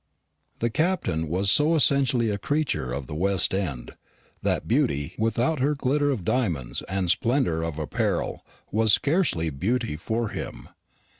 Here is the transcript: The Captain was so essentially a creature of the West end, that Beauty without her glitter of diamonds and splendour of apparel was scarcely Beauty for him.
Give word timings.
The 0.57 0.71
Captain 0.71 1.27
was 1.27 1.51
so 1.51 1.75
essentially 1.75 2.31
a 2.31 2.39
creature 2.39 2.91
of 2.91 3.05
the 3.05 3.13
West 3.13 3.53
end, 3.53 3.91
that 4.41 4.67
Beauty 4.67 5.13
without 5.19 5.59
her 5.59 5.75
glitter 5.75 6.09
of 6.09 6.25
diamonds 6.25 6.81
and 6.89 7.07
splendour 7.11 7.61
of 7.61 7.77
apparel 7.77 8.43
was 8.71 8.93
scarcely 8.93 9.51
Beauty 9.51 9.95
for 9.95 10.29
him. 10.29 10.69